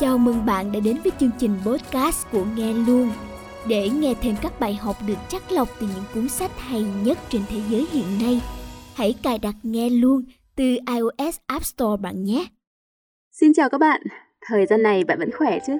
Chào 0.00 0.18
mừng 0.18 0.46
bạn 0.46 0.72
đã 0.72 0.80
đến 0.80 0.96
với 1.04 1.12
chương 1.20 1.30
trình 1.38 1.50
podcast 1.66 2.26
của 2.32 2.44
Nghe 2.56 2.72
Luôn. 2.72 3.10
Để 3.68 3.88
nghe 3.88 4.14
thêm 4.22 4.34
các 4.42 4.60
bài 4.60 4.74
học 4.74 4.96
được 5.06 5.18
chắc 5.28 5.52
lọc 5.52 5.68
từ 5.80 5.86
những 5.94 6.04
cuốn 6.14 6.28
sách 6.28 6.50
hay 6.56 6.84
nhất 7.04 7.18
trên 7.28 7.42
thế 7.48 7.60
giới 7.70 7.86
hiện 7.92 8.04
nay, 8.22 8.42
hãy 8.94 9.14
cài 9.22 9.38
đặt 9.38 9.54
Nghe 9.62 9.90
Luôn 9.90 10.22
từ 10.56 10.64
iOS 10.64 11.36
App 11.46 11.64
Store 11.64 12.02
bạn 12.02 12.24
nhé. 12.24 12.46
Xin 13.32 13.52
chào 13.54 13.68
các 13.68 13.78
bạn, 13.78 14.02
thời 14.46 14.66
gian 14.66 14.82
này 14.82 15.04
bạn 15.04 15.18
vẫn 15.18 15.30
khỏe 15.38 15.58
chứ? 15.66 15.72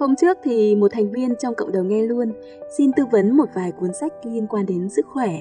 Hôm 0.00 0.16
trước 0.20 0.38
thì 0.44 0.76
một 0.76 0.88
thành 0.92 1.12
viên 1.12 1.34
trong 1.38 1.54
cộng 1.54 1.72
đồng 1.72 1.88
Nghe 1.88 2.02
Luôn 2.02 2.32
xin 2.78 2.90
tư 2.96 3.04
vấn 3.12 3.36
một 3.36 3.48
vài 3.54 3.72
cuốn 3.80 3.90
sách 4.00 4.12
liên 4.24 4.46
quan 4.46 4.66
đến 4.66 4.88
sức 4.88 5.06
khỏe. 5.06 5.38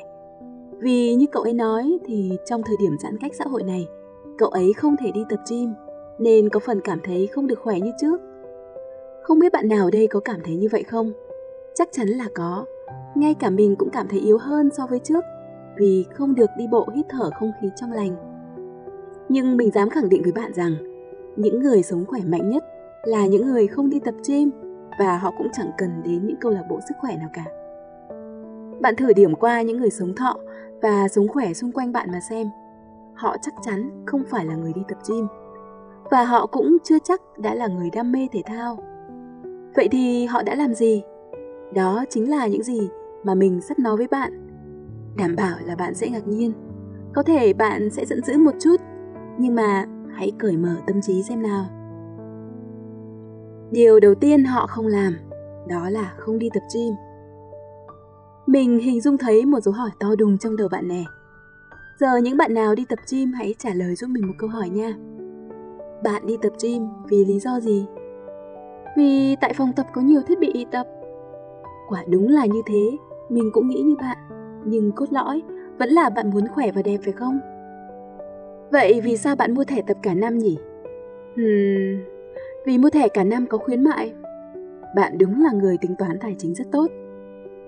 Vì 0.79 1.15
như 1.15 1.25
cậu 1.31 1.43
ấy 1.43 1.53
nói 1.53 1.99
thì 2.05 2.31
trong 2.45 2.61
thời 2.65 2.75
điểm 2.79 2.97
giãn 2.99 3.17
cách 3.17 3.31
xã 3.37 3.45
hội 3.45 3.63
này, 3.63 3.87
cậu 4.37 4.49
ấy 4.49 4.73
không 4.73 4.95
thể 4.97 5.11
đi 5.11 5.21
tập 5.29 5.39
gym 5.49 5.73
nên 6.19 6.49
có 6.49 6.59
phần 6.59 6.81
cảm 6.81 6.99
thấy 7.03 7.27
không 7.27 7.47
được 7.47 7.59
khỏe 7.59 7.79
như 7.79 7.91
trước. 8.01 8.21
Không 9.23 9.39
biết 9.39 9.53
bạn 9.53 9.67
nào 9.67 9.85
ở 9.85 9.91
đây 9.91 10.07
có 10.07 10.19
cảm 10.19 10.39
thấy 10.43 10.55
như 10.55 10.67
vậy 10.71 10.83
không? 10.83 11.11
Chắc 11.75 11.89
chắn 11.91 12.07
là 12.07 12.25
có. 12.35 12.65
Ngay 13.15 13.33
cả 13.33 13.49
mình 13.49 13.75
cũng 13.75 13.89
cảm 13.89 14.07
thấy 14.07 14.19
yếu 14.19 14.37
hơn 14.37 14.69
so 14.77 14.87
với 14.87 14.99
trước, 14.99 15.23
vì 15.77 16.05
không 16.13 16.35
được 16.35 16.49
đi 16.57 16.67
bộ 16.67 16.87
hít 16.95 17.05
thở 17.09 17.29
không 17.39 17.51
khí 17.61 17.69
trong 17.75 17.91
lành. 17.91 18.15
Nhưng 19.29 19.57
mình 19.57 19.71
dám 19.71 19.89
khẳng 19.89 20.09
định 20.09 20.21
với 20.23 20.31
bạn 20.31 20.53
rằng, 20.53 20.75
những 21.35 21.59
người 21.59 21.83
sống 21.83 22.05
khỏe 22.05 22.21
mạnh 22.25 22.49
nhất 22.49 22.63
là 23.03 23.25
những 23.25 23.45
người 23.45 23.67
không 23.67 23.89
đi 23.89 23.99
tập 23.99 24.15
gym 24.27 24.51
và 24.99 25.17
họ 25.17 25.33
cũng 25.37 25.47
chẳng 25.53 25.71
cần 25.77 25.89
đến 26.03 26.27
những 26.27 26.37
câu 26.41 26.51
lạc 26.51 26.63
bộ 26.69 26.79
sức 26.89 26.95
khỏe 27.01 27.17
nào 27.17 27.29
cả. 27.33 27.45
Bạn 28.81 28.95
thử 28.95 29.13
điểm 29.13 29.35
qua 29.35 29.61
những 29.61 29.77
người 29.77 29.89
sống 29.89 30.15
thọ 30.15 30.35
và 30.81 31.07
sống 31.07 31.27
khỏe 31.27 31.53
xung 31.53 31.71
quanh 31.71 31.91
bạn 31.91 32.11
mà 32.11 32.19
xem. 32.29 32.47
Họ 33.13 33.35
chắc 33.41 33.53
chắn 33.65 34.03
không 34.05 34.23
phải 34.29 34.45
là 34.45 34.55
người 34.55 34.73
đi 34.73 34.81
tập 34.87 34.97
gym 35.09 35.27
và 36.11 36.23
họ 36.23 36.45
cũng 36.45 36.77
chưa 36.83 36.99
chắc 37.03 37.21
đã 37.37 37.53
là 37.53 37.67
người 37.67 37.89
đam 37.89 38.11
mê 38.11 38.27
thể 38.31 38.41
thao. 38.45 38.83
Vậy 39.75 39.87
thì 39.91 40.25
họ 40.25 40.43
đã 40.43 40.55
làm 40.55 40.73
gì? 40.73 41.03
Đó 41.73 42.05
chính 42.09 42.29
là 42.29 42.47
những 42.47 42.63
gì 42.63 42.89
mà 43.23 43.35
mình 43.35 43.61
sắp 43.61 43.79
nói 43.79 43.97
với 43.97 44.07
bạn. 44.07 44.47
Đảm 45.17 45.35
bảo 45.35 45.57
là 45.65 45.75
bạn 45.75 45.95
sẽ 45.95 46.09
ngạc 46.09 46.27
nhiên. 46.27 46.53
Có 47.13 47.23
thể 47.23 47.53
bạn 47.53 47.89
sẽ 47.89 48.05
giận 48.05 48.21
dữ 48.23 48.37
một 48.37 48.51
chút, 48.59 48.75
nhưng 49.37 49.55
mà 49.55 49.85
hãy 50.13 50.31
cởi 50.39 50.57
mở 50.57 50.75
tâm 50.87 51.01
trí 51.01 51.23
xem 51.23 51.41
nào. 51.41 51.65
Điều 53.71 53.99
đầu 53.99 54.15
tiên 54.15 54.43
họ 54.43 54.67
không 54.67 54.87
làm, 54.87 55.13
đó 55.67 55.89
là 55.89 56.13
không 56.17 56.39
đi 56.39 56.49
tập 56.53 56.63
gym. 56.75 56.93
Mình 58.47 58.79
hình 58.79 59.01
dung 59.01 59.17
thấy 59.17 59.45
một 59.45 59.59
dấu 59.59 59.73
hỏi 59.73 59.89
to 59.99 60.15
đùng 60.17 60.37
trong 60.37 60.55
đầu 60.55 60.67
bạn 60.67 60.87
nè. 60.87 61.03
Giờ 61.99 62.17
những 62.17 62.37
bạn 62.37 62.53
nào 62.53 62.75
đi 62.75 62.85
tập 62.89 62.99
gym 63.11 63.31
hãy 63.33 63.55
trả 63.59 63.73
lời 63.73 63.95
giúp 63.95 64.07
mình 64.07 64.27
một 64.27 64.33
câu 64.37 64.49
hỏi 64.49 64.69
nha. 64.69 64.93
Bạn 66.03 66.25
đi 66.25 66.37
tập 66.41 66.53
gym 66.63 66.87
vì 67.09 67.25
lý 67.25 67.39
do 67.39 67.59
gì? 67.59 67.85
Vì 68.97 69.35
tại 69.41 69.53
phòng 69.53 69.71
tập 69.75 69.85
có 69.93 70.01
nhiều 70.01 70.21
thiết 70.27 70.39
bị 70.39 70.51
y 70.53 70.65
tập. 70.71 70.87
Quả 71.89 72.03
đúng 72.07 72.27
là 72.27 72.45
như 72.45 72.61
thế, 72.65 72.97
mình 73.29 73.49
cũng 73.53 73.67
nghĩ 73.67 73.81
như 73.81 73.95
bạn, 73.95 74.17
nhưng 74.65 74.91
cốt 74.91 75.05
lõi 75.11 75.41
vẫn 75.79 75.89
là 75.89 76.09
bạn 76.09 76.29
muốn 76.29 76.47
khỏe 76.47 76.71
và 76.71 76.81
đẹp 76.81 76.97
phải 77.03 77.13
không? 77.13 77.39
Vậy 78.71 79.01
vì 79.01 79.17
sao 79.17 79.35
bạn 79.35 79.53
mua 79.53 79.63
thẻ 79.63 79.81
tập 79.81 79.97
cả 80.01 80.13
năm 80.13 80.37
nhỉ? 80.37 80.57
Hmm, 81.35 82.03
vì 82.65 82.77
mua 82.77 82.89
thẻ 82.89 83.07
cả 83.07 83.23
năm 83.23 83.45
có 83.49 83.57
khuyến 83.57 83.83
mại. 83.83 84.13
Bạn 84.95 85.17
đúng 85.17 85.43
là 85.43 85.51
người 85.51 85.77
tính 85.81 85.95
toán 85.97 86.19
tài 86.19 86.35
chính 86.37 86.55
rất 86.55 86.71
tốt. 86.71 86.87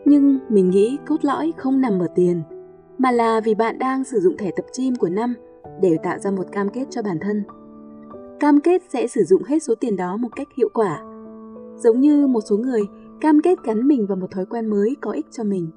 Nhưng 0.05 0.39
mình 0.49 0.69
nghĩ 0.69 0.97
cốt 1.05 1.25
lõi 1.25 1.53
không 1.57 1.81
nằm 1.81 1.99
ở 1.99 2.07
tiền, 2.15 2.41
mà 2.97 3.11
là 3.11 3.39
vì 3.39 3.55
bạn 3.55 3.79
đang 3.79 4.03
sử 4.03 4.19
dụng 4.19 4.37
thẻ 4.37 4.51
tập 4.55 4.65
gym 4.77 4.95
của 4.95 5.09
năm 5.09 5.33
để 5.81 5.97
tạo 6.03 6.19
ra 6.19 6.31
một 6.31 6.51
cam 6.51 6.69
kết 6.69 6.85
cho 6.89 7.01
bản 7.01 7.19
thân 7.19 7.43
cam 8.43 8.59
kết 8.61 8.81
sẽ 8.89 9.07
sử 9.07 9.23
dụng 9.23 9.43
hết 9.43 9.63
số 9.63 9.75
tiền 9.75 9.95
đó 9.95 10.17
một 10.17 10.29
cách 10.35 10.47
hiệu 10.57 10.69
quả. 10.73 11.01
Giống 11.77 11.99
như 11.99 12.27
một 12.27 12.41
số 12.49 12.57
người 12.57 12.81
cam 13.21 13.41
kết 13.41 13.63
gắn 13.63 13.87
mình 13.87 14.05
vào 14.07 14.15
một 14.15 14.31
thói 14.31 14.45
quen 14.45 14.67
mới 14.67 14.95
có 15.01 15.11
ích 15.11 15.25
cho 15.31 15.43
mình. 15.43 15.69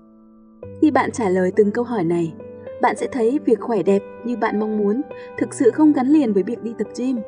Khi 0.80 0.90
bạn 0.90 1.10
trả 1.10 1.28
lời 1.28 1.52
từng 1.56 1.70
câu 1.70 1.84
hỏi 1.84 2.04
này, 2.04 2.34
bạn 2.82 2.96
sẽ 2.96 3.06
thấy 3.12 3.40
việc 3.44 3.60
khỏe 3.60 3.82
đẹp 3.82 4.02
như 4.24 4.36
bạn 4.36 4.60
mong 4.60 4.78
muốn 4.78 5.02
thực 5.38 5.54
sự 5.54 5.70
không 5.70 5.92
gắn 5.92 6.06
liền 6.06 6.32
với 6.32 6.42
việc 6.42 6.62
đi 6.62 6.74
tập 6.78 6.86
gym, 6.98 7.18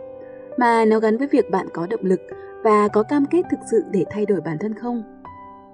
mà 0.58 0.84
nó 0.84 1.00
gắn 1.00 1.18
với 1.18 1.28
việc 1.28 1.50
bạn 1.50 1.66
có 1.72 1.86
động 1.86 2.04
lực 2.04 2.20
và 2.64 2.88
có 2.88 3.02
cam 3.02 3.26
kết 3.26 3.42
thực 3.50 3.60
sự 3.70 3.82
để 3.90 4.04
thay 4.10 4.26
đổi 4.26 4.40
bản 4.40 4.56
thân 4.60 4.74
không. 4.74 5.02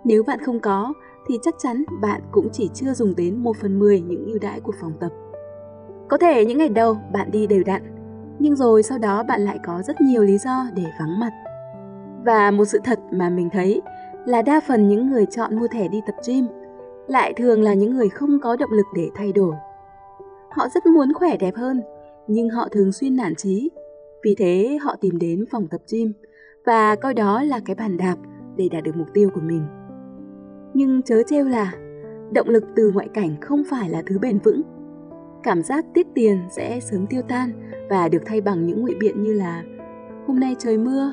Nếu 0.05 0.23
bạn 0.23 0.39
không 0.39 0.61
có, 0.61 0.93
thì 1.29 1.39
chắc 1.43 1.55
chắn 1.59 1.85
bạn 2.03 2.21
cũng 2.33 2.49
chỉ 2.53 2.71
chưa 2.75 2.95
dùng 2.95 3.15
đến 3.17 3.37
1 3.37 3.57
phần 3.57 3.79
10 3.79 4.01
những 4.01 4.27
ưu 4.27 4.39
đãi 4.39 4.61
của 4.61 4.73
phòng 4.81 4.93
tập. 5.01 5.11
Có 6.09 6.19
thể 6.19 6.45
những 6.45 6.59
ngày 6.59 6.69
đầu 6.69 6.97
bạn 7.13 7.31
đi 7.31 7.47
đều 7.47 7.63
đặn, 7.67 7.83
nhưng 8.39 8.57
rồi 8.57 8.83
sau 8.83 8.99
đó 8.99 9.23
bạn 9.23 9.41
lại 9.41 9.59
có 9.67 9.83
rất 9.83 10.01
nhiều 10.01 10.23
lý 10.23 10.39
do 10.39 10.67
để 10.75 10.85
vắng 11.01 11.21
mặt. 11.21 11.33
Và 12.25 12.51
một 12.51 12.65
sự 12.65 12.81
thật 12.85 12.99
mà 13.11 13.31
mình 13.31 13.49
thấy 13.53 13.83
là 14.27 14.43
đa 14.43 14.61
phần 14.61 14.89
những 14.89 15.11
người 15.11 15.27
chọn 15.27 15.59
mua 15.59 15.67
thẻ 15.69 15.89
đi 15.89 16.01
tập 16.07 16.15
gym 16.27 16.47
lại 17.07 17.33
thường 17.37 17.63
là 17.63 17.75
những 17.75 17.95
người 17.95 18.09
không 18.09 18.41
có 18.41 18.57
động 18.57 18.71
lực 18.73 18.87
để 18.95 19.11
thay 19.15 19.33
đổi. 19.33 19.55
Họ 20.51 20.69
rất 20.75 20.87
muốn 20.87 21.13
khỏe 21.15 21.37
đẹp 21.37 21.55
hơn, 21.57 21.83
nhưng 22.27 22.51
họ 22.51 22.69
thường 22.69 22.93
xuyên 22.93 23.17
nản 23.17 23.35
chí. 23.35 23.71
Vì 24.25 24.35
thế 24.39 24.79
họ 24.83 24.97
tìm 25.01 25.19
đến 25.19 25.45
phòng 25.51 25.69
tập 25.69 25.81
gym 25.93 26.13
và 26.67 26.97
coi 26.97 27.15
đó 27.15 27.43
là 27.43 27.61
cái 27.65 27.77
bàn 27.77 27.97
đạp 27.97 28.17
để 28.57 28.69
đạt 28.73 28.85
được 28.85 28.97
mục 28.97 29.09
tiêu 29.15 29.31
của 29.35 29.41
mình. 29.41 29.63
Nhưng 30.75 31.03
chớ 31.03 31.23
trêu 31.27 31.49
là 31.49 31.73
động 32.33 32.49
lực 32.49 32.65
từ 32.77 32.91
ngoại 32.95 33.09
cảnh 33.15 33.37
không 33.41 33.63
phải 33.71 33.91
là 33.91 34.03
thứ 34.07 34.19
bền 34.19 34.39
vững. 34.39 34.63
Cảm 35.45 35.63
giác 35.63 35.85
tiết 35.95 36.07
tiền 36.15 36.39
sẽ 36.51 36.81
sớm 36.81 37.07
tiêu 37.07 37.23
tan 37.29 37.53
và 37.91 38.09
được 38.09 38.23
thay 38.27 38.41
bằng 38.41 38.67
những 38.67 38.83
ngụy 38.83 38.95
biện 39.01 39.23
như 39.23 39.33
là 39.33 39.63
hôm 40.27 40.41
nay 40.41 40.57
trời 40.59 40.79
mưa, 40.79 41.13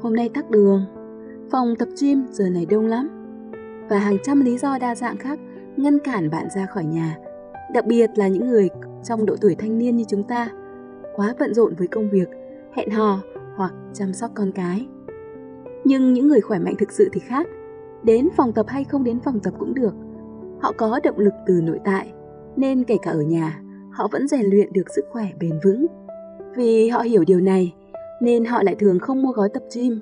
hôm 0.00 0.16
nay 0.16 0.30
tắc 0.34 0.50
đường, 0.50 0.84
phòng 1.50 1.74
tập 1.78 1.88
gym 2.00 2.24
giờ 2.30 2.48
này 2.48 2.66
đông 2.66 2.86
lắm 2.86 3.08
và 3.88 3.98
hàng 3.98 4.16
trăm 4.22 4.40
lý 4.40 4.58
do 4.58 4.78
đa 4.78 4.94
dạng 4.94 5.16
khác 5.16 5.38
ngăn 5.76 5.98
cản 5.98 6.30
bạn 6.30 6.48
ra 6.56 6.66
khỏi 6.66 6.84
nhà, 6.84 7.18
đặc 7.74 7.86
biệt 7.86 8.10
là 8.14 8.28
những 8.28 8.48
người 8.48 8.68
trong 9.04 9.26
độ 9.26 9.36
tuổi 9.40 9.54
thanh 9.54 9.78
niên 9.78 9.96
như 9.96 10.04
chúng 10.08 10.22
ta, 10.22 10.48
quá 11.16 11.34
bận 11.38 11.54
rộn 11.54 11.74
với 11.78 11.88
công 11.88 12.10
việc, 12.10 12.28
hẹn 12.72 12.90
hò 12.90 13.18
hoặc 13.56 13.72
chăm 13.92 14.12
sóc 14.12 14.30
con 14.34 14.52
cái. 14.52 14.86
Nhưng 15.84 16.12
những 16.12 16.28
người 16.28 16.40
khỏe 16.40 16.58
mạnh 16.58 16.74
thực 16.78 16.92
sự 16.92 17.08
thì 17.12 17.20
khác, 17.20 17.46
đến 18.02 18.28
phòng 18.36 18.52
tập 18.52 18.66
hay 18.68 18.84
không 18.84 19.04
đến 19.04 19.20
phòng 19.20 19.40
tập 19.40 19.54
cũng 19.58 19.74
được. 19.74 19.94
Họ 20.60 20.72
có 20.76 21.00
động 21.04 21.18
lực 21.18 21.34
từ 21.46 21.60
nội 21.62 21.80
tại, 21.84 22.12
nên 22.56 22.84
kể 22.84 22.96
cả 23.02 23.10
ở 23.10 23.20
nhà, 23.20 23.60
họ 23.90 24.08
vẫn 24.12 24.28
rèn 24.28 24.46
luyện 24.46 24.72
được 24.72 24.90
sức 24.96 25.04
khỏe 25.10 25.26
bền 25.40 25.60
vững. 25.64 25.86
Vì 26.56 26.88
họ 26.88 27.00
hiểu 27.00 27.24
điều 27.26 27.40
này, 27.40 27.74
nên 28.20 28.44
họ 28.44 28.62
lại 28.62 28.74
thường 28.74 28.98
không 28.98 29.22
mua 29.22 29.32
gói 29.32 29.48
tập 29.48 29.62
gym. 29.74 30.00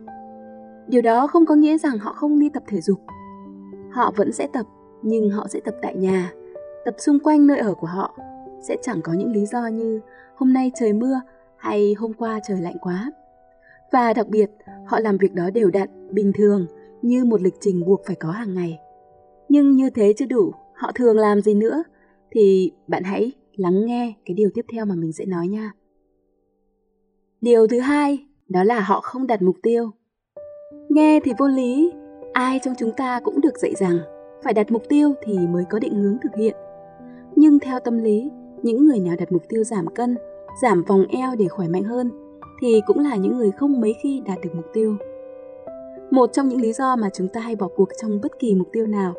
Điều 0.86 1.02
đó 1.02 1.26
không 1.26 1.46
có 1.46 1.54
nghĩa 1.54 1.78
rằng 1.78 1.98
họ 1.98 2.12
không 2.12 2.38
đi 2.38 2.48
tập 2.48 2.62
thể 2.66 2.80
dục. 2.80 3.00
Họ 3.90 4.12
vẫn 4.16 4.32
sẽ 4.32 4.48
tập, 4.52 4.66
nhưng 5.02 5.30
họ 5.30 5.46
sẽ 5.48 5.60
tập 5.60 5.74
tại 5.82 5.96
nhà, 5.96 6.32
tập 6.84 6.94
xung 6.98 7.20
quanh 7.20 7.46
nơi 7.46 7.58
ở 7.58 7.74
của 7.74 7.86
họ. 7.86 8.18
Sẽ 8.62 8.76
chẳng 8.82 9.02
có 9.02 9.12
những 9.12 9.32
lý 9.32 9.46
do 9.46 9.66
như 9.66 10.00
hôm 10.36 10.52
nay 10.52 10.72
trời 10.74 10.92
mưa 10.92 11.20
hay 11.56 11.94
hôm 11.98 12.12
qua 12.12 12.40
trời 12.48 12.60
lạnh 12.60 12.76
quá. 12.80 13.12
Và 13.92 14.12
đặc 14.12 14.28
biệt, 14.28 14.50
họ 14.86 15.00
làm 15.00 15.18
việc 15.18 15.34
đó 15.34 15.50
đều 15.50 15.70
đặn, 15.70 16.14
bình 16.14 16.32
thường, 16.34 16.66
như 17.02 17.24
một 17.24 17.42
lịch 17.42 17.54
trình 17.60 17.84
buộc 17.86 18.00
phải 18.06 18.16
có 18.16 18.30
hàng 18.30 18.54
ngày. 18.54 18.78
Nhưng 19.48 19.76
như 19.76 19.90
thế 19.90 20.12
chưa 20.16 20.26
đủ, 20.26 20.52
họ 20.74 20.92
thường 20.94 21.16
làm 21.16 21.40
gì 21.40 21.54
nữa? 21.54 21.82
Thì 22.32 22.72
bạn 22.88 23.02
hãy 23.02 23.32
lắng 23.56 23.86
nghe 23.86 24.14
cái 24.24 24.34
điều 24.34 24.50
tiếp 24.54 24.64
theo 24.72 24.84
mà 24.84 24.94
mình 24.94 25.12
sẽ 25.12 25.24
nói 25.24 25.48
nha. 25.48 25.72
Điều 27.40 27.66
thứ 27.66 27.78
hai, 27.78 28.26
đó 28.48 28.64
là 28.64 28.80
họ 28.80 29.00
không 29.00 29.26
đặt 29.26 29.42
mục 29.42 29.56
tiêu. 29.62 29.90
Nghe 30.88 31.20
thì 31.24 31.32
vô 31.38 31.48
lý, 31.48 31.92
ai 32.32 32.60
trong 32.64 32.74
chúng 32.78 32.92
ta 32.96 33.20
cũng 33.24 33.40
được 33.40 33.58
dạy 33.58 33.74
rằng 33.74 33.98
phải 34.44 34.52
đặt 34.52 34.72
mục 34.72 34.82
tiêu 34.88 35.14
thì 35.22 35.38
mới 35.38 35.64
có 35.70 35.78
định 35.78 35.94
hướng 35.94 36.16
thực 36.22 36.34
hiện. 36.36 36.56
Nhưng 37.36 37.58
theo 37.58 37.80
tâm 37.80 37.98
lý, 37.98 38.30
những 38.62 38.86
người 38.86 38.98
nào 38.98 39.16
đặt 39.18 39.32
mục 39.32 39.42
tiêu 39.48 39.64
giảm 39.64 39.86
cân, 39.94 40.16
giảm 40.62 40.82
vòng 40.82 41.06
eo 41.08 41.36
để 41.38 41.48
khỏe 41.48 41.68
mạnh 41.68 41.84
hơn 41.84 42.10
thì 42.60 42.80
cũng 42.86 42.98
là 42.98 43.16
những 43.16 43.36
người 43.36 43.50
không 43.50 43.80
mấy 43.80 43.94
khi 44.02 44.22
đạt 44.26 44.38
được 44.42 44.50
mục 44.54 44.66
tiêu. 44.72 44.96
Một 46.10 46.32
trong 46.32 46.48
những 46.48 46.60
lý 46.60 46.72
do 46.72 46.96
mà 46.96 47.08
chúng 47.14 47.28
ta 47.28 47.40
hay 47.40 47.56
bỏ 47.56 47.68
cuộc 47.76 47.88
trong 48.02 48.20
bất 48.22 48.38
kỳ 48.38 48.54
mục 48.54 48.68
tiêu 48.72 48.86
nào 48.86 49.14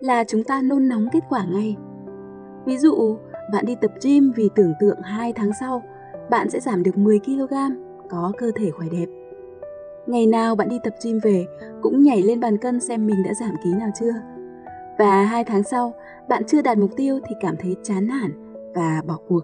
là 0.00 0.24
chúng 0.24 0.44
ta 0.44 0.62
nôn 0.62 0.88
nóng 0.88 1.08
kết 1.12 1.20
quả 1.28 1.46
ngay. 1.52 1.76
Ví 2.66 2.78
dụ, 2.78 3.16
bạn 3.52 3.64
đi 3.66 3.76
tập 3.80 3.90
gym 4.02 4.32
vì 4.36 4.50
tưởng 4.54 4.72
tượng 4.80 5.00
2 5.02 5.32
tháng 5.32 5.50
sau 5.60 5.82
bạn 6.30 6.50
sẽ 6.50 6.60
giảm 6.60 6.82
được 6.82 6.98
10 6.98 7.18
kg, 7.18 7.54
có 8.10 8.32
cơ 8.38 8.50
thể 8.54 8.70
khỏe 8.70 8.86
đẹp. 8.92 9.06
Ngày 10.06 10.26
nào 10.26 10.56
bạn 10.56 10.68
đi 10.68 10.78
tập 10.84 10.94
gym 11.04 11.18
về 11.22 11.46
cũng 11.82 12.02
nhảy 12.02 12.22
lên 12.22 12.40
bàn 12.40 12.58
cân 12.58 12.80
xem 12.80 13.06
mình 13.06 13.22
đã 13.24 13.34
giảm 13.34 13.54
ký 13.64 13.70
nào 13.72 13.90
chưa. 14.00 14.12
Và 14.98 15.22
hai 15.24 15.44
tháng 15.44 15.62
sau, 15.62 15.94
bạn 16.28 16.42
chưa 16.46 16.62
đạt 16.62 16.78
mục 16.78 16.90
tiêu 16.96 17.20
thì 17.28 17.34
cảm 17.40 17.56
thấy 17.56 17.76
chán 17.82 18.06
nản 18.06 18.56
và 18.74 19.02
bỏ 19.06 19.18
cuộc. 19.28 19.40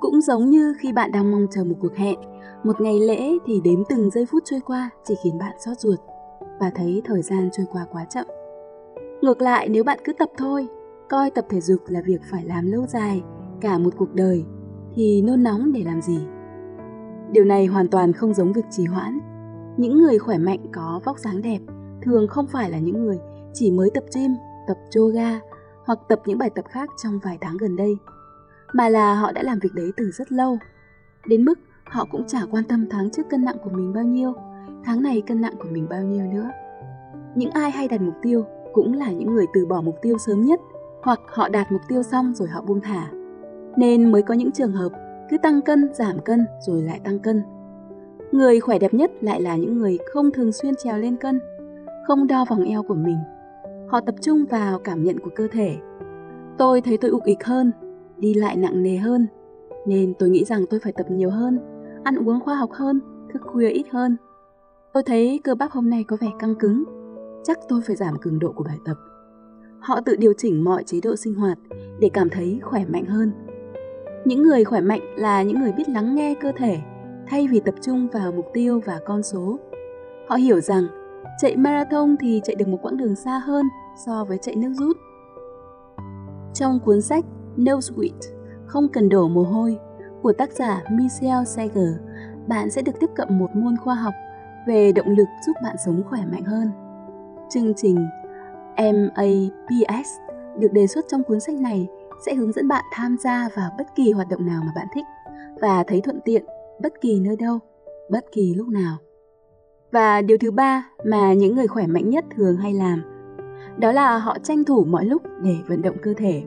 Cũng 0.00 0.20
giống 0.20 0.50
như 0.50 0.74
khi 0.80 0.92
bạn 0.92 1.12
đang 1.12 1.30
mong 1.30 1.46
chờ 1.50 1.64
một 1.64 1.74
cuộc 1.80 1.94
hẹn, 1.96 2.18
một 2.64 2.80
ngày 2.80 3.00
lễ 3.00 3.32
thì 3.46 3.60
đếm 3.64 3.84
từng 3.88 4.10
giây 4.10 4.26
phút 4.26 4.42
trôi 4.46 4.60
qua 4.66 4.90
chỉ 5.04 5.14
khiến 5.24 5.38
bạn 5.38 5.52
xót 5.58 5.78
ruột 5.78 5.98
và 6.60 6.70
thấy 6.74 7.02
thời 7.04 7.22
gian 7.22 7.48
trôi 7.52 7.66
qua 7.72 7.86
quá 7.92 8.04
chậm. 8.04 8.26
Ngược 9.22 9.42
lại 9.42 9.68
nếu 9.68 9.84
bạn 9.84 9.98
cứ 10.04 10.12
tập 10.12 10.28
thôi, 10.36 10.68
coi 11.08 11.30
tập 11.30 11.46
thể 11.48 11.60
dục 11.60 11.80
là 11.88 12.00
việc 12.04 12.20
phải 12.30 12.44
làm 12.44 12.66
lâu 12.66 12.86
dài, 12.86 13.22
cả 13.60 13.78
một 13.78 13.90
cuộc 13.96 14.14
đời 14.14 14.44
thì 14.94 15.22
nôn 15.22 15.42
nóng 15.42 15.72
để 15.72 15.82
làm 15.84 16.02
gì? 16.02 16.20
Điều 17.32 17.44
này 17.44 17.66
hoàn 17.66 17.88
toàn 17.88 18.12
không 18.12 18.34
giống 18.34 18.52
việc 18.52 18.64
trì 18.70 18.84
hoãn, 18.84 19.18
Những 19.76 20.02
người 20.02 20.18
khỏe 20.18 20.38
mạnh 20.38 20.66
có 20.72 21.00
vóc 21.04 21.18
dáng 21.18 21.42
đẹp 21.42 21.58
thường 22.02 22.28
không 22.28 22.46
phải 22.46 22.70
là 22.70 22.78
những 22.78 23.04
người 23.04 23.18
chỉ 23.54 23.70
mới 23.70 23.90
tập 23.94 24.04
gym, 24.14 24.30
tập 24.68 24.76
yoga 24.96 25.40
hoặc 25.84 25.98
tập 26.08 26.20
những 26.26 26.38
bài 26.38 26.50
tập 26.50 26.64
khác 26.68 26.88
trong 27.02 27.18
vài 27.24 27.38
tháng 27.40 27.56
gần 27.56 27.76
đây, 27.76 27.96
mà 28.72 28.88
là 28.88 29.14
họ 29.14 29.32
đã 29.32 29.42
làm 29.42 29.58
việc 29.58 29.74
đấy 29.74 29.90
từ 29.96 30.10
rất 30.10 30.32
lâu. 30.32 30.58
Đến 31.26 31.44
mức 31.44 31.58
họ 31.84 32.06
cũng 32.10 32.26
chả 32.26 32.40
quan 32.50 32.64
tâm 32.64 32.86
tháng 32.90 33.10
trước 33.10 33.22
cân 33.30 33.44
nặng 33.44 33.56
của 33.64 33.70
mình 33.70 33.92
bao 33.92 34.04
nhiêu, 34.04 34.32
tháng 34.84 35.02
này 35.02 35.22
cân 35.26 35.40
nặng 35.40 35.54
của 35.58 35.68
mình 35.70 35.86
bao 35.90 36.02
nhiêu 36.02 36.26
nữa. 36.26 36.50
Những 37.34 37.50
ai 37.50 37.70
hay 37.70 37.88
đặt 37.88 38.00
mục 38.00 38.14
tiêu 38.22 38.44
cũng 38.72 38.92
là 38.92 39.10
những 39.10 39.34
người 39.34 39.46
từ 39.54 39.66
bỏ 39.66 39.80
mục 39.80 39.96
tiêu 40.02 40.18
sớm 40.18 40.44
nhất 40.44 40.60
hoặc 41.02 41.20
họ 41.26 41.48
đạt 41.48 41.72
mục 41.72 41.80
tiêu 41.88 42.02
xong 42.02 42.34
rồi 42.34 42.48
họ 42.48 42.62
buông 42.62 42.80
thả. 42.80 43.10
Nên 43.76 44.12
mới 44.12 44.22
có 44.22 44.34
những 44.34 44.52
trường 44.52 44.72
hợp 44.72 44.92
cứ 45.30 45.38
tăng 45.38 45.62
cân, 45.62 45.94
giảm 45.94 46.18
cân 46.24 46.46
rồi 46.66 46.82
lại 46.82 47.00
tăng 47.04 47.18
cân. 47.18 47.42
Người 48.32 48.60
khỏe 48.60 48.78
đẹp 48.78 48.94
nhất 48.94 49.10
lại 49.20 49.40
là 49.40 49.56
những 49.56 49.78
người 49.78 49.98
không 50.12 50.30
thường 50.30 50.52
xuyên 50.52 50.74
trèo 50.76 50.98
lên 50.98 51.16
cân, 51.16 51.40
không 52.06 52.26
đo 52.26 52.44
vòng 52.48 52.64
eo 52.64 52.82
của 52.82 52.94
mình. 52.94 53.18
Họ 53.88 54.00
tập 54.00 54.14
trung 54.20 54.44
vào 54.50 54.78
cảm 54.78 55.04
nhận 55.04 55.18
của 55.20 55.30
cơ 55.34 55.48
thể. 55.52 55.76
Tôi 56.58 56.80
thấy 56.80 56.96
tôi 56.96 57.10
ục 57.10 57.24
ịch 57.24 57.44
hơn, 57.44 57.72
đi 58.16 58.34
lại 58.34 58.56
nặng 58.56 58.82
nề 58.82 58.96
hơn, 58.96 59.26
nên 59.86 60.14
tôi 60.18 60.30
nghĩ 60.30 60.44
rằng 60.44 60.64
tôi 60.70 60.80
phải 60.80 60.92
tập 60.92 61.06
nhiều 61.10 61.30
hơn, 61.30 61.58
ăn 62.04 62.16
uống 62.16 62.40
khoa 62.40 62.54
học 62.54 62.70
hơn, 62.72 63.00
thức 63.32 63.42
khuya 63.42 63.68
ít 63.68 63.84
hơn. 63.90 64.16
Tôi 64.92 65.02
thấy 65.02 65.40
cơ 65.44 65.54
bắp 65.54 65.70
hôm 65.70 65.90
nay 65.90 66.04
có 66.08 66.16
vẻ 66.20 66.28
căng 66.38 66.54
cứng, 66.54 66.84
chắc 67.44 67.58
tôi 67.68 67.80
phải 67.86 67.96
giảm 67.96 68.18
cường 68.20 68.38
độ 68.38 68.52
của 68.52 68.64
bài 68.64 68.78
tập. 68.84 68.94
Họ 69.80 70.00
tự 70.00 70.16
điều 70.16 70.32
chỉnh 70.38 70.64
mọi 70.64 70.84
chế 70.84 71.00
độ 71.02 71.16
sinh 71.16 71.34
hoạt 71.34 71.58
để 72.00 72.10
cảm 72.12 72.30
thấy 72.30 72.60
khỏe 72.62 72.84
mạnh 72.84 73.04
hơn. 73.04 73.32
Những 74.24 74.42
người 74.42 74.64
khỏe 74.64 74.80
mạnh 74.80 75.00
là 75.16 75.42
những 75.42 75.60
người 75.60 75.72
biết 75.72 75.88
lắng 75.88 76.14
nghe 76.14 76.34
cơ 76.34 76.52
thể 76.56 76.78
thay 77.26 77.48
vì 77.48 77.60
tập 77.60 77.74
trung 77.80 78.08
vào 78.12 78.32
mục 78.32 78.46
tiêu 78.54 78.80
và 78.84 79.00
con 79.06 79.22
số. 79.22 79.58
Họ 80.28 80.36
hiểu 80.36 80.60
rằng 80.60 80.86
chạy 81.40 81.56
marathon 81.56 82.16
thì 82.20 82.40
chạy 82.44 82.56
được 82.56 82.68
một 82.68 82.78
quãng 82.82 82.96
đường 82.96 83.16
xa 83.16 83.38
hơn 83.38 83.66
so 84.06 84.24
với 84.24 84.38
chạy 84.38 84.54
nước 84.56 84.72
rút. 84.74 84.96
Trong 86.54 86.80
cuốn 86.84 87.00
sách 87.00 87.24
No 87.56 87.72
Sweat, 87.72 88.20
không 88.66 88.88
cần 88.88 89.08
đổ 89.08 89.28
mồ 89.28 89.42
hôi 89.42 89.78
của 90.22 90.32
tác 90.32 90.52
giả 90.52 90.82
Michelle 90.90 91.44
Sager, 91.44 91.88
bạn 92.48 92.70
sẽ 92.70 92.82
được 92.82 93.00
tiếp 93.00 93.10
cận 93.16 93.38
một 93.38 93.50
môn 93.54 93.76
khoa 93.76 93.94
học 93.94 94.14
về 94.66 94.92
động 94.92 95.08
lực 95.08 95.28
giúp 95.46 95.52
bạn 95.62 95.76
sống 95.84 96.02
khỏe 96.08 96.20
mạnh 96.32 96.44
hơn. 96.44 96.70
Chương 97.50 97.74
trình 97.74 98.06
MAPS 98.78 100.08
được 100.58 100.72
đề 100.72 100.86
xuất 100.86 101.04
trong 101.08 101.22
cuốn 101.22 101.40
sách 101.40 101.54
này 101.54 101.88
sẽ 102.26 102.34
hướng 102.34 102.52
dẫn 102.52 102.68
bạn 102.68 102.84
tham 102.92 103.16
gia 103.20 103.48
vào 103.56 103.70
bất 103.78 103.86
kỳ 103.96 104.12
hoạt 104.12 104.28
động 104.28 104.46
nào 104.46 104.62
mà 104.66 104.72
bạn 104.76 104.86
thích 104.94 105.04
và 105.60 105.84
thấy 105.86 106.00
thuận 106.00 106.20
tiện 106.24 106.44
bất 106.80 107.00
kỳ 107.00 107.20
nơi 107.20 107.36
đâu, 107.36 107.58
bất 108.10 108.24
kỳ 108.32 108.54
lúc 108.54 108.68
nào. 108.68 108.96
Và 109.92 110.22
điều 110.22 110.38
thứ 110.38 110.50
ba 110.50 110.88
mà 111.04 111.32
những 111.32 111.56
người 111.56 111.66
khỏe 111.66 111.86
mạnh 111.86 112.10
nhất 112.10 112.24
thường 112.36 112.56
hay 112.56 112.74
làm, 112.74 113.02
đó 113.78 113.92
là 113.92 114.18
họ 114.18 114.38
tranh 114.42 114.64
thủ 114.64 114.84
mọi 114.84 115.04
lúc 115.04 115.22
để 115.42 115.56
vận 115.68 115.82
động 115.82 115.96
cơ 116.02 116.14
thể. 116.16 116.42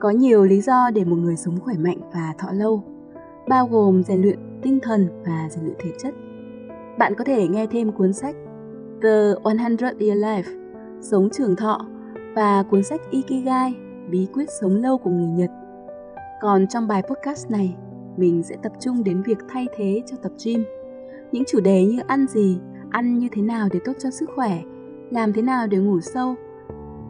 Có 0.00 0.10
nhiều 0.10 0.44
lý 0.44 0.60
do 0.60 0.90
để 0.90 1.04
một 1.04 1.16
người 1.16 1.36
sống 1.36 1.60
khỏe 1.60 1.74
mạnh 1.74 1.98
và 2.14 2.34
thọ 2.38 2.48
lâu, 2.52 2.82
bao 3.48 3.66
gồm 3.66 4.02
rèn 4.02 4.22
luyện 4.22 4.38
tinh 4.62 4.78
thần 4.82 5.08
và 5.26 5.48
rèn 5.50 5.64
luyện 5.64 5.76
thể 5.78 5.90
chất. 5.98 6.14
Bạn 6.98 7.14
có 7.14 7.24
thể 7.24 7.48
nghe 7.48 7.66
thêm 7.66 7.92
cuốn 7.92 8.12
sách 8.12 8.36
The 9.02 9.34
100 9.42 9.98
Year 9.98 10.18
Life, 10.18 10.57
Sống 11.00 11.28
trường 11.32 11.56
thọ 11.56 11.86
và 12.34 12.62
cuốn 12.62 12.82
sách 12.82 13.00
Ikigai, 13.10 13.74
Bí 14.10 14.26
quyết 14.32 14.46
sống 14.60 14.76
lâu 14.76 14.98
của 14.98 15.10
người 15.10 15.30
Nhật. 15.30 15.50
Còn 16.40 16.66
trong 16.66 16.88
bài 16.88 17.02
podcast 17.02 17.50
này, 17.50 17.76
mình 18.16 18.42
sẽ 18.42 18.56
tập 18.62 18.72
trung 18.80 19.04
đến 19.04 19.22
việc 19.22 19.38
thay 19.48 19.66
thế 19.76 20.02
cho 20.06 20.16
tập 20.22 20.32
gym. 20.44 20.64
Những 21.32 21.44
chủ 21.46 21.60
đề 21.60 21.84
như 21.84 22.00
ăn 22.06 22.26
gì, 22.26 22.58
ăn 22.90 23.18
như 23.18 23.28
thế 23.32 23.42
nào 23.42 23.68
để 23.72 23.80
tốt 23.84 23.92
cho 23.98 24.10
sức 24.10 24.30
khỏe, 24.34 24.62
làm 25.10 25.32
thế 25.32 25.42
nào 25.42 25.66
để 25.66 25.78
ngủ 25.78 26.00
sâu 26.00 26.34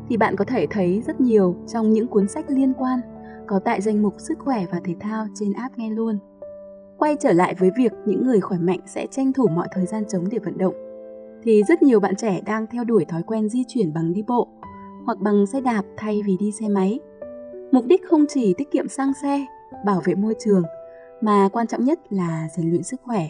thì 0.08 0.16
bạn 0.16 0.36
có 0.36 0.44
thể 0.44 0.66
thấy 0.70 1.02
rất 1.06 1.20
nhiều 1.20 1.56
trong 1.66 1.92
những 1.92 2.06
cuốn 2.06 2.28
sách 2.28 2.44
liên 2.48 2.72
quan 2.74 3.00
có 3.46 3.58
tại 3.58 3.80
danh 3.80 4.02
mục 4.02 4.14
sức 4.18 4.38
khỏe 4.38 4.66
và 4.72 4.80
thể 4.84 4.94
thao 5.00 5.26
trên 5.34 5.52
app 5.52 5.78
nghe 5.78 5.90
luôn. 5.90 6.18
Quay 6.98 7.16
trở 7.20 7.32
lại 7.32 7.54
với 7.58 7.70
việc 7.76 7.92
những 8.06 8.26
người 8.26 8.40
khỏe 8.40 8.58
mạnh 8.58 8.80
sẽ 8.86 9.06
tranh 9.10 9.32
thủ 9.32 9.48
mọi 9.48 9.68
thời 9.72 9.86
gian 9.86 10.04
trống 10.08 10.24
để 10.30 10.38
vận 10.38 10.58
động 10.58 10.87
thì 11.42 11.62
rất 11.68 11.82
nhiều 11.82 12.00
bạn 12.00 12.16
trẻ 12.16 12.40
đang 12.46 12.66
theo 12.66 12.84
đuổi 12.84 13.04
thói 13.04 13.22
quen 13.22 13.48
di 13.48 13.64
chuyển 13.68 13.92
bằng 13.92 14.12
đi 14.12 14.22
bộ 14.26 14.48
hoặc 15.04 15.18
bằng 15.18 15.46
xe 15.46 15.60
đạp 15.60 15.82
thay 15.96 16.22
vì 16.26 16.36
đi 16.40 16.52
xe 16.52 16.68
máy. 16.68 16.98
Mục 17.72 17.84
đích 17.86 18.04
không 18.08 18.24
chỉ 18.28 18.54
tiết 18.54 18.70
kiệm 18.70 18.88
xăng 18.88 19.12
xe, 19.22 19.46
bảo 19.84 20.02
vệ 20.04 20.14
môi 20.14 20.34
trường 20.38 20.62
mà 21.20 21.48
quan 21.52 21.66
trọng 21.66 21.84
nhất 21.84 22.00
là 22.10 22.48
rèn 22.56 22.70
luyện 22.70 22.82
sức 22.82 23.00
khỏe. 23.02 23.26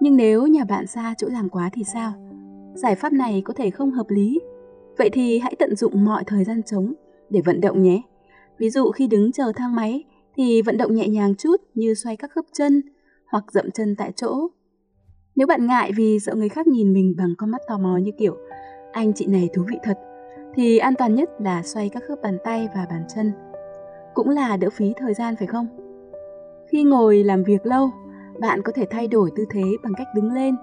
Nhưng 0.00 0.16
nếu 0.16 0.46
nhà 0.46 0.64
bạn 0.64 0.86
xa 0.86 1.14
chỗ 1.18 1.28
làm 1.28 1.48
quá 1.48 1.70
thì 1.72 1.84
sao? 1.84 2.12
Giải 2.74 2.94
pháp 2.94 3.12
này 3.12 3.42
có 3.44 3.54
thể 3.54 3.70
không 3.70 3.90
hợp 3.90 4.06
lý. 4.08 4.40
Vậy 4.98 5.10
thì 5.12 5.38
hãy 5.38 5.54
tận 5.58 5.76
dụng 5.76 6.04
mọi 6.04 6.24
thời 6.26 6.44
gian 6.44 6.62
trống 6.62 6.92
để 7.30 7.40
vận 7.40 7.60
động 7.60 7.82
nhé. 7.82 8.02
Ví 8.58 8.70
dụ 8.70 8.90
khi 8.90 9.06
đứng 9.06 9.32
chờ 9.32 9.52
thang 9.56 9.74
máy 9.74 10.04
thì 10.36 10.62
vận 10.62 10.76
động 10.76 10.94
nhẹ 10.94 11.08
nhàng 11.08 11.34
chút 11.34 11.56
như 11.74 11.94
xoay 11.94 12.16
các 12.16 12.30
khớp 12.30 12.44
chân 12.52 12.82
hoặc 13.26 13.44
dậm 13.52 13.70
chân 13.70 13.96
tại 13.96 14.12
chỗ. 14.16 14.48
Nếu 15.36 15.46
bạn 15.46 15.66
ngại 15.66 15.92
vì 15.96 16.18
sợ 16.20 16.34
người 16.34 16.48
khác 16.48 16.66
nhìn 16.66 16.92
mình 16.92 17.14
bằng 17.18 17.34
con 17.38 17.50
mắt 17.50 17.60
tò 17.68 17.78
mò 17.78 17.96
như 17.96 18.10
kiểu 18.18 18.36
anh 18.92 19.12
chị 19.12 19.26
này 19.26 19.48
thú 19.54 19.62
vị 19.70 19.78
thật 19.82 19.98
thì 20.54 20.78
an 20.78 20.94
toàn 20.98 21.14
nhất 21.14 21.30
là 21.38 21.62
xoay 21.62 21.88
các 21.88 22.02
khớp 22.08 22.18
bàn 22.22 22.38
tay 22.44 22.68
và 22.74 22.86
bàn 22.90 23.04
chân. 23.14 23.32
Cũng 24.14 24.28
là 24.28 24.56
đỡ 24.56 24.68
phí 24.70 24.92
thời 24.96 25.14
gian 25.14 25.36
phải 25.36 25.46
không? 25.46 25.66
Khi 26.66 26.84
ngồi 26.84 27.24
làm 27.24 27.44
việc 27.44 27.66
lâu, 27.66 27.90
bạn 28.40 28.62
có 28.62 28.72
thể 28.72 28.86
thay 28.90 29.08
đổi 29.08 29.30
tư 29.36 29.44
thế 29.50 29.62
bằng 29.82 29.92
cách 29.96 30.06
đứng 30.14 30.32
lên, 30.32 30.56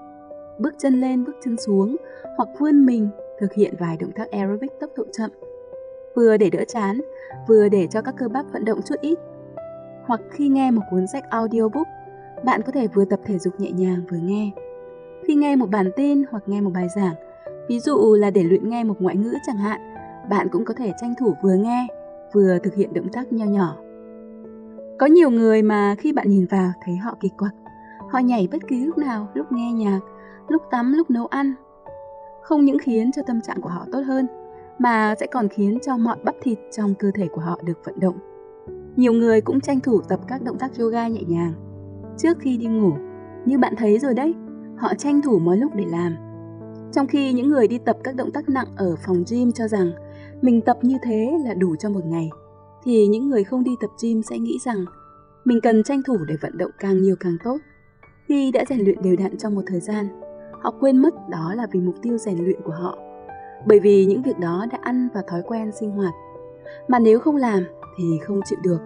bước 0.60 0.74
chân 0.78 1.02
lên, 1.02 1.26
bước 1.26 1.36
chân 1.44 1.58
xuống 1.58 1.96
hoặc 2.38 2.50
vươn 2.60 2.86
mình 2.86 3.10
thực 3.40 3.54
hiện 3.54 3.74
vài 3.80 3.98
động 3.98 4.12
tác 4.12 4.32
aerobic 4.32 4.72
tốc 4.80 4.90
độ 4.96 5.04
chậm. 5.12 5.30
Vừa 6.16 6.38
để 6.38 6.50
đỡ 6.50 6.64
chán, 6.68 7.02
vừa 7.48 7.70
để 7.70 7.88
cho 7.88 8.02
các 8.02 8.16
cơ 8.18 8.28
bắp 8.28 8.46
vận 8.54 8.66
động 8.66 8.80
chút 8.86 8.96
ít. 9.02 9.20
Hoặc 10.06 10.22
khi 10.32 10.50
nghe 10.50 10.72
một 10.72 10.82
cuốn 10.92 11.08
sách 11.08 11.24
audiobook, 11.30 11.88
bạn 12.46 12.62
có 12.66 12.72
thể 12.72 12.88
vừa 12.88 13.06
tập 13.06 13.20
thể 13.26 13.38
dục 13.38 13.60
nhẹ 13.60 13.72
nhàng 13.72 14.02
vừa 14.12 14.18
nghe. 14.18 14.52
Khi 15.28 15.36
nghe 15.36 15.56
một 15.56 15.70
bản 15.70 15.92
tin 15.96 16.24
hoặc 16.32 16.44
nghe 16.46 16.62
một 16.62 16.72
bài 16.74 16.88
giảng, 16.96 17.16
ví 17.70 17.80
dụ 17.80 18.16
là 18.16 18.32
để 18.32 18.44
luyện 18.44 18.70
nghe 18.70 18.84
một 18.84 18.96
ngoại 19.00 19.16
ngữ 19.16 19.34
chẳng 19.48 19.58
hạn, 19.58 19.82
bạn 20.30 20.48
cũng 20.52 20.66
có 20.66 20.74
thể 20.74 20.94
tranh 21.02 21.14
thủ 21.20 21.34
vừa 21.44 21.54
nghe, 21.54 21.88
vừa 22.34 22.58
thực 22.64 22.76
hiện 22.76 22.94
động 22.94 23.10
tác 23.12 23.34
nho 23.34 23.46
nhỏ. 23.46 23.78
Có 25.00 25.06
nhiều 25.06 25.30
người 25.30 25.62
mà 25.62 25.96
khi 25.98 26.14
bạn 26.14 26.30
nhìn 26.30 26.46
vào 26.46 26.72
thấy 26.86 26.96
họ 26.96 27.18
kỳ 27.20 27.30
quặc. 27.38 27.54
Họ 28.10 28.20
nhảy 28.20 28.48
bất 28.52 28.62
cứ 28.68 28.86
lúc 28.86 28.98
nào, 28.98 29.28
lúc 29.34 29.52
nghe 29.52 29.72
nhạc, 29.72 30.00
lúc 30.48 30.62
tắm, 30.72 30.94
lúc 30.94 31.10
nấu 31.10 31.26
ăn. 31.26 31.54
Không 32.42 32.66
những 32.66 32.78
khiến 32.80 33.12
cho 33.12 33.22
tâm 33.28 33.42
trạng 33.42 33.62
của 33.62 33.70
họ 33.70 33.86
tốt 33.92 34.02
hơn, 34.02 34.28
mà 34.80 35.16
sẽ 35.20 35.28
còn 35.28 35.48
khiến 35.48 35.78
cho 35.86 35.98
mọi 35.98 36.18
bắp 36.24 36.36
thịt 36.42 36.60
trong 36.72 36.96
cơ 36.96 37.12
thể 37.16 37.28
của 37.28 37.42
họ 37.42 37.60
được 37.64 37.86
vận 37.86 38.00
động. 38.00 38.16
Nhiều 38.96 39.14
người 39.14 39.42
cũng 39.42 39.62
tranh 39.62 39.80
thủ 39.80 40.02
tập 40.02 40.20
các 40.28 40.42
động 40.42 40.58
tác 40.58 40.72
yoga 40.80 41.08
nhẹ 41.08 41.22
nhàng 41.28 41.54
trước 42.18 42.38
khi 42.40 42.58
đi 42.58 42.66
ngủ. 42.66 42.92
Như 43.46 43.58
bạn 43.58 43.74
thấy 43.78 44.00
rồi 44.00 44.14
đấy, 44.14 44.34
họ 44.78 44.94
tranh 44.94 45.22
thủ 45.22 45.40
mọi 45.40 45.58
lúc 45.58 45.76
để 45.76 45.86
làm. 45.88 46.16
Trong 46.92 47.08
khi 47.08 47.34
những 47.34 47.48
người 47.50 47.68
đi 47.68 47.78
tập 47.78 47.98
các 48.04 48.16
động 48.16 48.32
tác 48.32 48.50
nặng 48.50 48.68
ở 48.78 48.96
phòng 49.06 49.24
gym 49.32 49.52
cho 49.52 49.68
rằng 49.68 49.92
mình 50.42 50.62
tập 50.62 50.78
như 50.82 50.98
thế 51.04 51.38
là 51.46 51.54
đủ 51.54 51.76
cho 51.76 51.90
một 51.90 52.06
ngày 52.06 52.30
thì 52.84 53.08
những 53.08 53.30
người 53.30 53.44
không 53.44 53.64
đi 53.64 53.72
tập 53.82 53.90
gym 54.04 54.22
sẽ 54.22 54.40
nghĩ 54.40 54.58
rằng 54.66 54.86
mình 55.46 55.60
cần 55.64 55.84
tranh 55.84 56.02
thủ 56.08 56.18
để 56.28 56.36
vận 56.42 56.58
động 56.58 56.72
càng 56.80 57.02
nhiều 57.02 57.16
càng 57.20 57.38
tốt. 57.44 57.58
Khi 58.28 58.52
đã 58.52 58.66
rèn 58.70 58.80
luyện 58.80 59.02
đều 59.02 59.16
đặn 59.16 59.38
trong 59.38 59.56
một 59.56 59.62
thời 59.68 59.80
gian, 59.80 60.08
họ 60.62 60.74
quên 60.80 60.98
mất 60.98 61.14
đó 61.30 61.54
là 61.56 61.68
vì 61.72 61.80
mục 61.80 61.96
tiêu 62.02 62.18
rèn 62.18 62.38
luyện 62.38 62.62
của 62.62 62.72
họ. 62.72 62.98
Bởi 63.68 63.80
vì 63.80 64.06
những 64.06 64.22
việc 64.22 64.40
đó 64.40 64.66
đã 64.72 64.78
ăn 64.82 65.08
vào 65.14 65.24
thói 65.28 65.42
quen 65.42 65.72
sinh 65.80 65.92
hoạt. 65.92 66.14
Mà 66.88 67.00
nếu 67.00 67.20
không 67.20 67.36
làm 67.36 67.64
thì 67.98 68.04
không 68.24 68.42
chịu 68.46 68.60
được. 68.64 68.80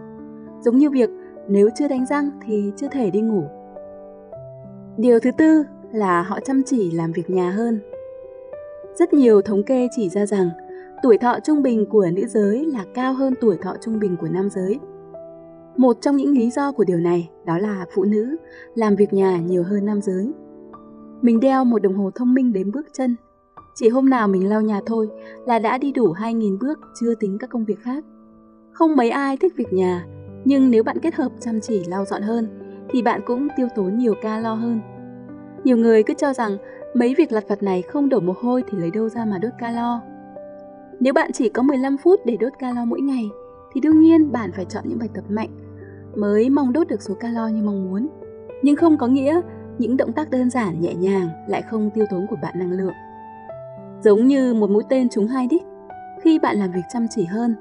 Giống 0.61 0.77
như 0.77 0.89
việc 0.89 1.09
nếu 1.47 1.69
chưa 1.75 1.87
đánh 1.87 2.05
răng 2.05 2.29
thì 2.45 2.71
chưa 2.77 2.87
thể 2.91 3.09
đi 3.11 3.21
ngủ. 3.21 3.43
Điều 4.97 5.19
thứ 5.19 5.31
tư 5.37 5.63
là 5.91 6.21
họ 6.21 6.39
chăm 6.39 6.63
chỉ 6.65 6.91
làm 6.91 7.11
việc 7.11 7.29
nhà 7.29 7.51
hơn. 7.51 7.79
Rất 8.95 9.13
nhiều 9.13 9.41
thống 9.41 9.63
kê 9.63 9.87
chỉ 9.95 10.09
ra 10.09 10.25
rằng 10.25 10.49
tuổi 11.03 11.17
thọ 11.17 11.39
trung 11.43 11.61
bình 11.61 11.85
của 11.89 12.07
nữ 12.13 12.25
giới 12.27 12.65
là 12.65 12.85
cao 12.93 13.13
hơn 13.13 13.33
tuổi 13.41 13.57
thọ 13.61 13.73
trung 13.81 13.99
bình 13.99 14.15
của 14.21 14.27
nam 14.27 14.49
giới. 14.49 14.79
Một 15.77 15.97
trong 16.01 16.15
những 16.15 16.37
lý 16.37 16.51
do 16.51 16.71
của 16.71 16.83
điều 16.83 16.97
này 16.97 17.29
đó 17.45 17.57
là 17.57 17.85
phụ 17.95 18.03
nữ 18.03 18.35
làm 18.75 18.95
việc 18.95 19.13
nhà 19.13 19.37
nhiều 19.37 19.63
hơn 19.63 19.85
nam 19.85 20.01
giới. 20.01 20.31
Mình 21.21 21.39
đeo 21.39 21.65
một 21.65 21.81
đồng 21.81 21.95
hồ 21.95 22.11
thông 22.15 22.33
minh 22.33 22.53
đếm 22.53 22.71
bước 22.71 22.87
chân. 22.93 23.15
Chỉ 23.75 23.89
hôm 23.89 24.09
nào 24.09 24.27
mình 24.27 24.49
lau 24.49 24.61
nhà 24.61 24.81
thôi 24.85 25.09
là 25.45 25.59
đã 25.59 25.77
đi 25.77 25.91
đủ 25.91 26.13
2.000 26.13 26.57
bước 26.59 26.79
chưa 26.99 27.15
tính 27.15 27.37
các 27.39 27.49
công 27.49 27.65
việc 27.65 27.79
khác. 27.79 28.03
Không 28.71 28.95
mấy 28.95 29.09
ai 29.09 29.37
thích 29.37 29.53
việc 29.55 29.73
nhà, 29.73 30.05
nhưng 30.45 30.71
nếu 30.71 30.83
bạn 30.83 30.99
kết 30.99 31.15
hợp 31.15 31.31
chăm 31.39 31.61
chỉ 31.61 31.83
lau 31.87 32.05
dọn 32.05 32.21
hơn 32.21 32.47
thì 32.89 33.01
bạn 33.01 33.21
cũng 33.25 33.47
tiêu 33.57 33.67
tốn 33.75 33.97
nhiều 33.97 34.13
calo 34.21 34.53
hơn. 34.53 34.81
Nhiều 35.63 35.77
người 35.77 36.03
cứ 36.03 36.13
cho 36.13 36.33
rằng 36.33 36.57
mấy 36.93 37.15
việc 37.17 37.31
lặt 37.31 37.43
vặt 37.47 37.63
này 37.63 37.81
không 37.81 38.09
đổ 38.09 38.19
mồ 38.19 38.33
hôi 38.41 38.63
thì 38.71 38.77
lấy 38.77 38.91
đâu 38.91 39.09
ra 39.09 39.25
mà 39.25 39.37
đốt 39.37 39.51
calo. 39.59 40.01
Nếu 40.99 41.13
bạn 41.13 41.31
chỉ 41.31 41.49
có 41.49 41.61
15 41.63 41.97
phút 41.97 42.19
để 42.25 42.37
đốt 42.37 42.53
calo 42.59 42.85
mỗi 42.85 43.01
ngày, 43.01 43.29
thì 43.73 43.81
đương 43.81 43.99
nhiên 43.99 44.31
bạn 44.31 44.51
phải 44.51 44.65
chọn 44.65 44.83
những 44.87 44.99
bài 44.99 45.09
tập 45.13 45.23
mạnh 45.29 45.49
mới 46.15 46.49
mong 46.49 46.73
đốt 46.73 46.87
được 46.87 47.01
số 47.01 47.13
calo 47.13 47.47
như 47.47 47.63
mong 47.63 47.89
muốn. 47.89 48.07
Nhưng 48.61 48.75
không 48.75 48.97
có 48.97 49.07
nghĩa 49.07 49.41
những 49.77 49.97
động 49.97 50.13
tác 50.13 50.29
đơn 50.29 50.49
giản 50.49 50.81
nhẹ 50.81 50.93
nhàng 50.93 51.29
lại 51.47 51.61
không 51.61 51.89
tiêu 51.89 52.05
tốn 52.11 52.27
của 52.29 52.35
bạn 52.41 52.59
năng 52.59 52.71
lượng. 52.71 52.93
Giống 54.03 54.27
như 54.27 54.53
một 54.53 54.69
mũi 54.69 54.83
tên 54.89 55.09
trúng 55.09 55.27
hai 55.27 55.47
đích, 55.47 55.63
khi 56.21 56.39
bạn 56.39 56.57
làm 56.57 56.71
việc 56.71 56.81
chăm 56.93 57.07
chỉ 57.09 57.25
hơn, 57.25 57.55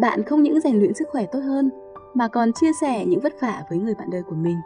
bạn 0.00 0.22
không 0.22 0.42
những 0.42 0.60
rèn 0.60 0.78
luyện 0.78 0.94
sức 0.94 1.08
khỏe 1.10 1.26
tốt 1.26 1.40
hơn 1.40 1.70
mà 2.16 2.28
còn 2.28 2.52
chia 2.52 2.72
sẻ 2.80 3.06
những 3.06 3.20
vất 3.20 3.32
vả 3.40 3.62
với 3.70 3.78
người 3.78 3.94
bạn 3.94 4.10
đời 4.10 4.22
của 4.22 4.34
mình, 4.34 4.56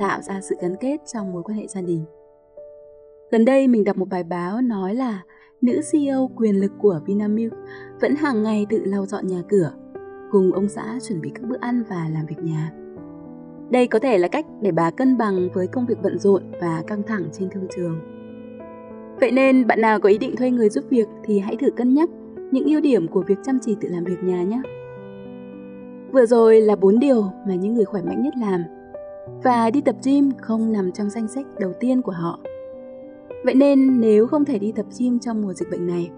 tạo 0.00 0.20
ra 0.22 0.40
sự 0.40 0.56
gắn 0.62 0.76
kết 0.80 0.96
trong 1.12 1.32
mối 1.32 1.42
quan 1.42 1.58
hệ 1.58 1.66
gia 1.66 1.80
đình. 1.80 2.04
Gần 3.30 3.44
đây 3.44 3.68
mình 3.68 3.84
đọc 3.84 3.96
một 3.96 4.08
bài 4.08 4.24
báo 4.24 4.60
nói 4.60 4.94
là 4.94 5.22
nữ 5.60 5.80
CEO 5.92 6.30
quyền 6.36 6.60
lực 6.60 6.72
của 6.78 7.00
Vinamilk 7.06 7.52
vẫn 8.00 8.14
hàng 8.14 8.42
ngày 8.42 8.66
tự 8.70 8.82
lau 8.84 9.06
dọn 9.06 9.26
nhà 9.26 9.42
cửa, 9.48 9.72
cùng 10.30 10.52
ông 10.52 10.68
xã 10.68 10.98
chuẩn 11.08 11.20
bị 11.20 11.30
các 11.34 11.42
bữa 11.48 11.56
ăn 11.60 11.82
và 11.88 12.08
làm 12.14 12.26
việc 12.26 12.38
nhà. 12.38 12.72
Đây 13.70 13.86
có 13.86 13.98
thể 13.98 14.18
là 14.18 14.28
cách 14.28 14.46
để 14.60 14.72
bà 14.72 14.90
cân 14.90 15.18
bằng 15.18 15.48
với 15.54 15.66
công 15.66 15.86
việc 15.86 16.02
bận 16.02 16.18
rộn 16.18 16.42
và 16.60 16.82
căng 16.86 17.02
thẳng 17.02 17.24
trên 17.32 17.50
thương 17.50 17.66
trường. 17.76 18.00
Vậy 19.20 19.30
nên 19.30 19.66
bạn 19.66 19.80
nào 19.80 20.00
có 20.00 20.08
ý 20.08 20.18
định 20.18 20.36
thuê 20.36 20.50
người 20.50 20.68
giúp 20.68 20.84
việc 20.90 21.08
thì 21.24 21.38
hãy 21.38 21.56
thử 21.56 21.70
cân 21.70 21.94
nhắc 21.94 22.08
những 22.50 22.64
ưu 22.64 22.80
điểm 22.80 23.08
của 23.08 23.24
việc 23.26 23.38
chăm 23.44 23.58
chỉ 23.62 23.76
tự 23.80 23.88
làm 23.88 24.04
việc 24.04 24.18
nhà 24.24 24.42
nhé. 24.42 24.62
Vừa 26.12 26.26
rồi 26.26 26.60
là 26.60 26.76
4 26.76 26.98
điều 26.98 27.22
mà 27.46 27.54
những 27.54 27.74
người 27.74 27.84
khỏe 27.84 28.02
mạnh 28.02 28.22
nhất 28.22 28.34
làm 28.36 28.62
và 29.44 29.70
đi 29.70 29.80
tập 29.80 29.96
gym 30.04 30.30
không 30.38 30.72
nằm 30.72 30.92
trong 30.92 31.10
danh 31.10 31.28
sách 31.28 31.46
đầu 31.58 31.72
tiên 31.80 32.02
của 32.02 32.12
họ. 32.12 32.38
Vậy 33.44 33.54
nên 33.54 34.00
nếu 34.00 34.26
không 34.26 34.44
thể 34.44 34.58
đi 34.58 34.72
tập 34.72 34.86
gym 34.98 35.18
trong 35.18 35.42
mùa 35.42 35.52
dịch 35.52 35.70
bệnh 35.70 35.86
này, 35.86 36.10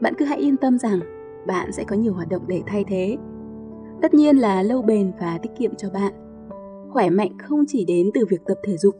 bạn 0.00 0.14
cứ 0.18 0.24
hãy 0.24 0.38
yên 0.38 0.56
tâm 0.56 0.78
rằng 0.78 1.00
bạn 1.46 1.72
sẽ 1.72 1.84
có 1.84 1.96
nhiều 1.96 2.12
hoạt 2.12 2.28
động 2.28 2.42
để 2.46 2.62
thay 2.66 2.84
thế. 2.88 3.16
Tất 4.02 4.14
nhiên 4.14 4.36
là 4.36 4.62
lâu 4.62 4.82
bền 4.82 5.12
và 5.20 5.38
tiết 5.42 5.50
kiệm 5.58 5.74
cho 5.74 5.90
bạn. 5.90 6.12
Khỏe 6.92 7.10
mạnh 7.10 7.38
không 7.38 7.64
chỉ 7.68 7.84
đến 7.84 8.10
từ 8.14 8.24
việc 8.30 8.44
tập 8.46 8.58
thể 8.62 8.76
dục, 8.76 8.94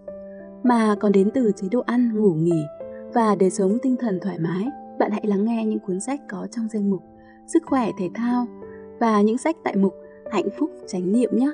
mà 0.62 0.96
còn 1.00 1.12
đến 1.12 1.30
từ 1.34 1.52
chế 1.56 1.68
độ 1.70 1.80
ăn, 1.86 2.10
ngủ 2.14 2.34
nghỉ 2.34 2.62
và 3.14 3.34
đời 3.34 3.50
sống 3.50 3.78
tinh 3.82 3.96
thần 4.00 4.18
thoải 4.20 4.38
mái. 4.38 4.68
Bạn 4.98 5.10
hãy 5.10 5.24
lắng 5.26 5.44
nghe 5.44 5.64
những 5.64 5.78
cuốn 5.78 6.00
sách 6.00 6.20
có 6.28 6.46
trong 6.50 6.68
danh 6.68 6.90
mục 6.90 7.02
Sức 7.46 7.62
khỏe 7.66 7.90
thể 7.98 8.08
thao 8.14 8.46
và 9.00 9.20
những 9.20 9.38
sách 9.38 9.56
tại 9.64 9.76
mục 9.76 9.94
Hạnh 10.32 10.48
phúc 10.58 10.70
chánh 10.86 11.12
niệm 11.12 11.30
nhé. 11.32 11.50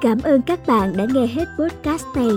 Cảm 0.00 0.18
ơn 0.24 0.42
các 0.42 0.66
bạn 0.66 0.96
đã 0.96 1.06
nghe 1.14 1.26
hết 1.26 1.44
podcast 1.58 2.04
này. 2.14 2.30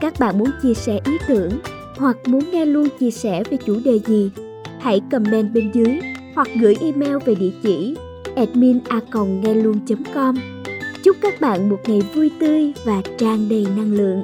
Các 0.00 0.14
bạn 0.20 0.38
muốn 0.38 0.50
chia 0.62 0.74
sẻ 0.74 1.00
ý 1.04 1.18
tưởng 1.28 1.50
hoặc 1.96 2.16
muốn 2.26 2.50
nghe 2.50 2.66
luôn 2.66 2.88
chia 2.98 3.10
sẻ 3.10 3.42
về 3.50 3.58
chủ 3.66 3.80
đề 3.84 3.98
gì, 3.98 4.30
hãy 4.80 5.00
comment 5.10 5.52
bên 5.54 5.70
dưới 5.74 6.00
hoặc 6.34 6.48
gửi 6.60 6.76
email 6.80 7.16
về 7.24 7.34
địa 7.34 7.52
chỉ 7.62 7.96
admin 8.36 8.78
a 8.88 9.00
nghe 9.26 9.54
luôn 9.54 9.80
com 10.14 10.34
Chúc 11.04 11.16
các 11.20 11.40
bạn 11.40 11.70
một 11.70 11.80
ngày 11.84 12.02
vui 12.14 12.30
tươi 12.40 12.72
và 12.84 13.02
tràn 13.18 13.48
đầy 13.48 13.66
năng 13.76 13.92
lượng. 13.92 14.22